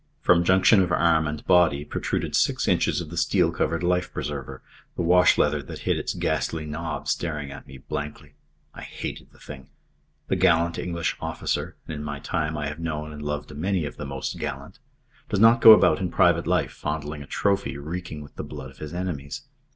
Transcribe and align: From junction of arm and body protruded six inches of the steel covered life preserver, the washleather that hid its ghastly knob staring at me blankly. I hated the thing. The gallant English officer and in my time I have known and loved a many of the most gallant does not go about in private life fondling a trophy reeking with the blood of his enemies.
From 0.19 0.43
junction 0.43 0.81
of 0.81 0.91
arm 0.91 1.27
and 1.27 1.45
body 1.45 1.85
protruded 1.85 2.35
six 2.35 2.67
inches 2.67 3.01
of 3.01 3.11
the 3.11 3.17
steel 3.17 3.51
covered 3.51 3.83
life 3.83 4.11
preserver, 4.11 4.63
the 4.95 5.03
washleather 5.03 5.61
that 5.61 5.81
hid 5.81 5.95
its 5.99 6.15
ghastly 6.15 6.65
knob 6.65 7.07
staring 7.07 7.51
at 7.51 7.67
me 7.67 7.77
blankly. 7.77 8.33
I 8.73 8.81
hated 8.81 9.29
the 9.31 9.37
thing. 9.37 9.69
The 10.27 10.35
gallant 10.35 10.79
English 10.79 11.15
officer 11.19 11.75
and 11.87 11.93
in 11.93 12.03
my 12.03 12.17
time 12.17 12.57
I 12.57 12.65
have 12.65 12.79
known 12.79 13.11
and 13.11 13.21
loved 13.21 13.51
a 13.51 13.53
many 13.53 13.85
of 13.85 13.97
the 13.97 14.05
most 14.07 14.39
gallant 14.39 14.79
does 15.29 15.39
not 15.39 15.61
go 15.61 15.71
about 15.71 15.99
in 15.99 16.09
private 16.09 16.47
life 16.47 16.71
fondling 16.71 17.21
a 17.21 17.27
trophy 17.27 17.77
reeking 17.77 18.23
with 18.23 18.37
the 18.37 18.43
blood 18.43 18.71
of 18.71 18.79
his 18.79 18.95
enemies. 18.95 19.43